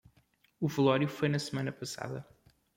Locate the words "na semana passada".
1.29-2.27